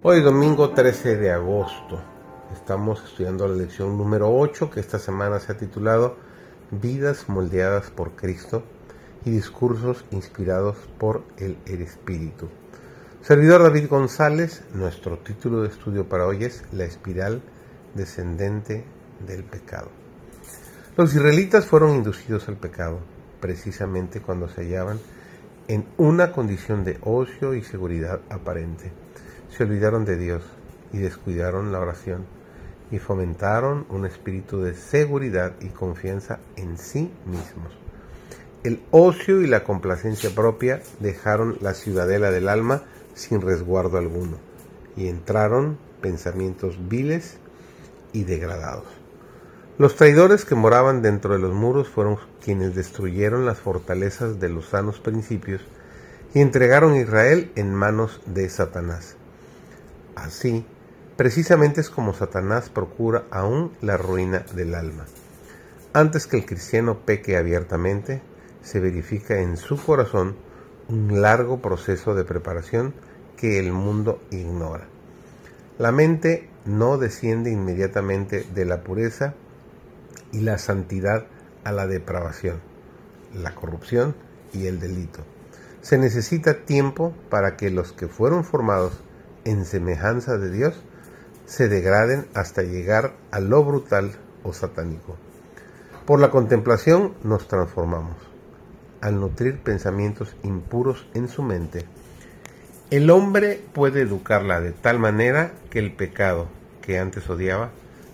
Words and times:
Hoy 0.00 0.20
domingo 0.20 0.70
13 0.70 1.16
de 1.16 1.32
agosto 1.32 2.00
estamos 2.54 3.02
estudiando 3.02 3.48
la 3.48 3.56
lección 3.56 3.98
número 3.98 4.32
8 4.32 4.70
que 4.70 4.78
esta 4.78 5.00
semana 5.00 5.40
se 5.40 5.50
ha 5.50 5.56
titulado 5.56 6.16
Vidas 6.70 7.28
moldeadas 7.28 7.90
por 7.90 8.12
Cristo 8.12 8.62
y 9.24 9.30
discursos 9.30 10.04
inspirados 10.12 10.76
por 10.98 11.24
el, 11.36 11.56
Espíritu. 11.66 12.48
Servidor 13.22 13.64
David 13.64 13.88
González, 13.88 14.62
nuestro 14.72 15.18
título 15.18 15.62
de 15.62 15.68
estudio 15.70 16.08
para 16.08 16.26
hoy 16.26 16.44
es 16.44 16.62
La 16.70 16.84
espiral 16.84 17.42
descendente 17.96 18.84
del 19.26 19.42
pecado. 19.42 19.88
Los 20.96 21.12
israelitas 21.12 21.66
fueron 21.66 21.96
inducidos 21.96 22.48
al 22.48 22.56
pecado 22.56 23.00
precisamente 23.40 24.20
cuando 24.20 24.48
se 24.48 24.62
hallaban 24.62 25.00
en 25.66 25.86
una 25.96 26.30
condición 26.30 26.84
de 26.84 26.98
ocio 27.02 27.54
y 27.54 27.64
seguridad 27.64 28.20
aparente 28.30 28.92
se 29.58 29.64
olvidaron 29.64 30.04
de 30.04 30.16
Dios 30.16 30.44
y 30.92 30.98
descuidaron 30.98 31.72
la 31.72 31.80
oración 31.80 32.24
y 32.92 33.00
fomentaron 33.00 33.86
un 33.90 34.06
espíritu 34.06 34.62
de 34.62 34.72
seguridad 34.72 35.54
y 35.60 35.70
confianza 35.70 36.38
en 36.54 36.78
sí 36.78 37.10
mismos. 37.26 37.76
El 38.62 38.80
ocio 38.92 39.42
y 39.42 39.48
la 39.48 39.64
complacencia 39.64 40.30
propia 40.30 40.80
dejaron 41.00 41.58
la 41.60 41.74
ciudadela 41.74 42.30
del 42.30 42.48
alma 42.48 42.84
sin 43.14 43.40
resguardo 43.40 43.98
alguno 43.98 44.36
y 44.96 45.08
entraron 45.08 45.76
pensamientos 46.00 46.78
viles 46.88 47.38
y 48.12 48.22
degradados. 48.22 48.86
Los 49.76 49.96
traidores 49.96 50.44
que 50.44 50.54
moraban 50.54 51.02
dentro 51.02 51.32
de 51.32 51.40
los 51.40 51.52
muros 51.52 51.88
fueron 51.88 52.18
quienes 52.44 52.76
destruyeron 52.76 53.44
las 53.44 53.58
fortalezas 53.58 54.38
de 54.38 54.50
los 54.50 54.66
sanos 54.66 55.00
principios 55.00 55.62
y 56.32 56.42
entregaron 56.42 56.92
a 56.92 57.00
Israel 57.00 57.50
en 57.56 57.74
manos 57.74 58.20
de 58.24 58.48
Satanás. 58.50 59.16
Así, 60.24 60.64
precisamente 61.16 61.80
es 61.80 61.90
como 61.90 62.12
Satanás 62.12 62.70
procura 62.70 63.24
aún 63.30 63.72
la 63.80 63.96
ruina 63.96 64.40
del 64.54 64.74
alma. 64.74 65.06
Antes 65.92 66.26
que 66.26 66.38
el 66.38 66.46
cristiano 66.46 66.98
peque 67.04 67.36
abiertamente, 67.36 68.20
se 68.62 68.80
verifica 68.80 69.40
en 69.40 69.56
su 69.56 69.76
corazón 69.82 70.36
un 70.88 71.20
largo 71.20 71.62
proceso 71.62 72.14
de 72.14 72.24
preparación 72.24 72.94
que 73.36 73.58
el 73.58 73.72
mundo 73.72 74.20
ignora. 74.30 74.86
La 75.78 75.92
mente 75.92 76.48
no 76.64 76.98
desciende 76.98 77.50
inmediatamente 77.50 78.44
de 78.54 78.64
la 78.64 78.82
pureza 78.82 79.34
y 80.32 80.40
la 80.40 80.58
santidad 80.58 81.26
a 81.64 81.72
la 81.72 81.86
depravación, 81.86 82.60
la 83.34 83.54
corrupción 83.54 84.14
y 84.52 84.66
el 84.66 84.80
delito. 84.80 85.20
Se 85.80 85.96
necesita 85.96 86.64
tiempo 86.64 87.14
para 87.30 87.56
que 87.56 87.70
los 87.70 87.92
que 87.92 88.08
fueron 88.08 88.44
formados 88.44 89.00
en 89.48 89.64
semejanza 89.64 90.36
de 90.36 90.50
Dios 90.50 90.74
se 91.46 91.68
degraden 91.68 92.26
hasta 92.34 92.62
llegar 92.62 93.14
a 93.30 93.40
lo 93.40 93.64
brutal 93.64 94.12
o 94.42 94.52
satánico. 94.52 95.16
Por 96.04 96.20
la 96.20 96.30
contemplación 96.30 97.14
nos 97.22 97.48
transformamos. 97.48 98.16
Al 99.00 99.18
nutrir 99.18 99.58
pensamientos 99.58 100.36
impuros 100.42 101.06
en 101.14 101.28
su 101.28 101.42
mente, 101.42 101.86
el 102.90 103.10
hombre 103.10 103.62
puede 103.72 104.02
educarla 104.02 104.60
de 104.60 104.72
tal 104.72 104.98
manera 104.98 105.52
que 105.70 105.78
el 105.78 105.92
pecado 105.92 106.48
que 106.82 106.98
antes 106.98 107.28
odiaba 107.30 107.70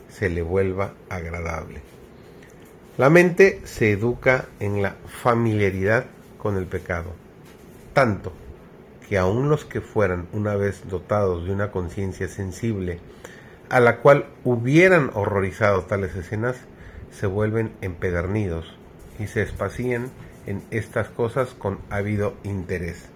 se 0.09 0.29
le 0.29 0.43
vuelva 0.43 0.95
agradable. 1.09 1.83
La 2.97 3.11
mente 3.11 3.61
se 3.65 3.91
educa 3.91 4.47
en 4.61 4.83
la 4.83 4.97
familiaridad 5.23 6.07
con 6.39 6.57
el 6.57 6.67
pecado, 6.67 7.13
tanto 7.93 8.33
que 9.09 9.19
aun 9.19 9.49
los 9.49 9.65
que 9.65 9.81
fueran 9.81 10.27
una 10.33 10.57
vez 10.57 10.83
dotados 10.89 11.45
de 11.45 11.53
una 11.53 11.71
conciencia 11.71 12.29
sensible, 12.29 13.01
a 13.69 13.81
la 13.81 13.99
cual 13.99 14.27
hubieran 14.45 15.11
horrorizado 15.15 15.83
tales 15.83 16.15
escenas, 16.17 16.57
se 17.11 17.27
vuelven 17.27 17.73
empedernidos 17.81 18.77
y 19.19 19.27
se 19.27 19.43
espacían 19.43 20.11
en 20.47 20.63
estas 20.71 21.09
cosas 21.09 21.55
con 21.55 21.79
habido 21.91 22.35
interés. 22.43 23.09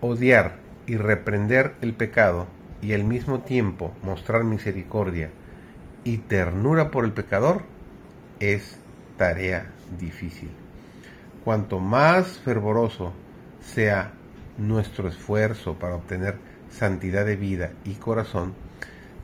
Odiar 0.00 0.56
y 0.86 0.96
reprender 0.96 1.74
el 1.80 1.94
pecado 1.94 2.46
y 2.82 2.92
al 2.92 3.04
mismo 3.04 3.40
tiempo 3.40 3.92
mostrar 4.02 4.44
misericordia 4.44 5.30
y 6.04 6.18
ternura 6.18 6.90
por 6.90 7.04
el 7.04 7.12
pecador 7.12 7.62
es 8.40 8.78
tarea 9.16 9.70
difícil. 9.98 10.50
Cuanto 11.44 11.78
más 11.78 12.38
fervoroso 12.38 13.12
sea 13.60 14.12
nuestro 14.58 15.08
esfuerzo 15.08 15.74
para 15.78 15.96
obtener 15.96 16.36
santidad 16.70 17.24
de 17.24 17.36
vida 17.36 17.72
y 17.84 17.94
corazón, 17.94 18.54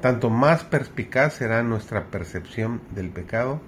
tanto 0.00 0.31
más 0.31 0.65
perspicaz 0.65 1.34
será 1.34 1.62
nuestra 1.62 2.06
percepción 2.06 2.81
del 2.94 3.10
pecado 3.10 3.60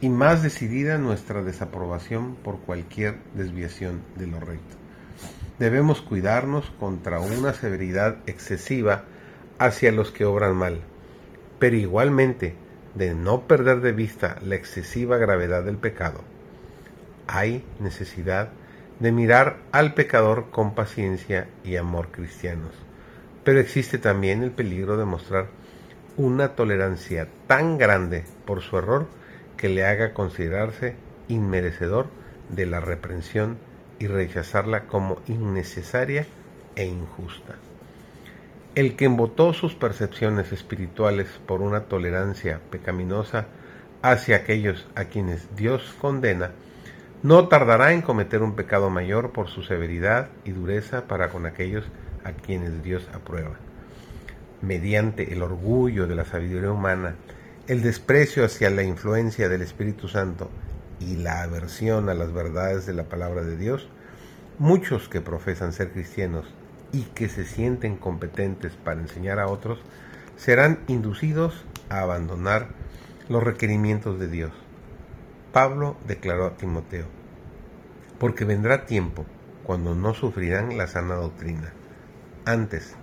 y 0.00 0.08
más 0.08 0.42
decidida 0.42 0.98
nuestra 0.98 1.42
desaprobación 1.42 2.36
por 2.36 2.60
cualquier 2.60 3.18
desviación 3.34 4.02
de 4.16 4.26
lo 4.26 4.40
recto. 4.40 4.76
Debemos 5.58 6.00
cuidarnos 6.00 6.70
contra 6.78 7.18
una 7.18 7.52
severidad 7.52 8.18
excesiva 8.26 9.04
hacia 9.58 9.90
los 9.90 10.12
que 10.12 10.24
obran 10.24 10.54
mal, 10.54 10.80
pero 11.58 11.76
igualmente 11.76 12.54
de 12.94 13.14
no 13.14 13.46
perder 13.46 13.80
de 13.80 13.92
vista 13.92 14.38
la 14.42 14.54
excesiva 14.54 15.18
gravedad 15.18 15.64
del 15.64 15.76
pecado. 15.76 16.20
Hay 17.26 17.64
necesidad 17.80 18.50
de 19.00 19.12
mirar 19.12 19.58
al 19.72 19.94
pecador 19.94 20.50
con 20.50 20.74
paciencia 20.74 21.48
y 21.64 21.76
amor 21.76 22.08
cristianos. 22.10 22.72
Pero 23.44 23.60
existe 23.60 23.98
también 23.98 24.42
el 24.42 24.50
peligro 24.50 24.96
de 24.96 25.04
mostrar 25.04 25.46
una 26.16 26.56
tolerancia 26.56 27.28
tan 27.46 27.78
grande 27.78 28.24
por 28.44 28.60
su 28.60 28.76
error 28.76 29.06
que 29.56 29.68
le 29.68 29.84
haga 29.84 30.12
considerarse 30.12 30.96
inmerecedor 31.28 32.08
de 32.48 32.66
la 32.66 32.80
reprensión 32.80 33.58
y 33.98 34.06
rechazarla 34.06 34.86
como 34.86 35.20
innecesaria 35.26 36.26
e 36.76 36.86
injusta. 36.86 37.56
El 38.74 38.96
que 38.96 39.06
embotó 39.06 39.52
sus 39.52 39.74
percepciones 39.74 40.52
espirituales 40.52 41.28
por 41.46 41.62
una 41.62 41.84
tolerancia 41.84 42.60
pecaminosa 42.70 43.46
hacia 44.02 44.36
aquellos 44.36 44.86
a 44.94 45.06
quienes 45.06 45.56
Dios 45.56 45.94
condena, 46.00 46.52
no 47.22 47.48
tardará 47.48 47.92
en 47.92 48.02
cometer 48.02 48.42
un 48.42 48.54
pecado 48.54 48.90
mayor 48.90 49.32
por 49.32 49.48
su 49.48 49.64
severidad 49.64 50.28
y 50.44 50.52
dureza 50.52 51.08
para 51.08 51.30
con 51.30 51.46
aquellos 51.46 51.84
a 52.22 52.32
quienes 52.32 52.82
Dios 52.84 53.08
aprueba. 53.12 53.56
Mediante 54.62 55.32
el 55.32 55.42
orgullo 55.42 56.06
de 56.06 56.14
la 56.14 56.24
sabiduría 56.24 56.70
humana, 56.70 57.16
el 57.66 57.82
desprecio 57.82 58.44
hacia 58.44 58.70
la 58.70 58.84
influencia 58.84 59.48
del 59.48 59.62
Espíritu 59.62 60.06
Santo 60.06 60.48
y 61.00 61.16
la 61.16 61.42
aversión 61.42 62.08
a 62.08 62.14
las 62.14 62.32
verdades 62.32 62.86
de 62.86 62.94
la 62.94 63.04
palabra 63.04 63.42
de 63.42 63.56
Dios, 63.56 63.88
muchos 64.60 65.08
que 65.08 65.20
profesan 65.20 65.72
ser 65.72 65.90
cristianos 65.90 66.46
y 66.92 67.02
que 67.02 67.28
se 67.28 67.44
sienten 67.44 67.96
competentes 67.96 68.74
para 68.74 69.00
enseñar 69.00 69.40
a 69.40 69.48
otros, 69.48 69.80
serán 70.36 70.78
inducidos 70.86 71.64
a 71.88 72.00
abandonar 72.00 72.68
los 73.28 73.42
requerimientos 73.42 74.20
de 74.20 74.28
Dios 74.28 74.52
Pablo 75.52 75.96
declaró 76.06 76.46
a 76.46 76.56
Timoteo, 76.56 77.06
porque 78.18 78.44
vendrá 78.44 78.84
tiempo 78.86 79.24
cuando 79.64 79.94
no 79.94 80.14
sufrirán 80.14 80.76
la 80.76 80.86
sana 80.86 81.14
doctrina. 81.14 81.72
Antes, 82.44 82.94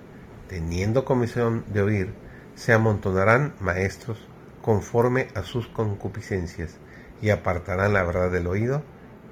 teniendo 0.48 1.06
comisión 1.06 1.64
de 1.68 1.82
oír, 1.82 2.14
se 2.56 2.74
amontonarán 2.74 3.54
maestros 3.60 4.18
conforme 4.62 5.28
a 5.36 5.44
sus 5.44 5.68
concupiscencias 5.68 6.78
y 7.22 7.30
apartarán 7.30 7.94
la 7.94 8.04
verdad 8.04 8.32
del 8.32 8.48
oído 8.48 8.84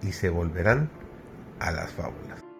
y 0.01 0.11
se 0.11 0.29
volverán 0.29 0.89
a 1.59 1.71
las 1.71 1.91
fábulas. 1.91 2.52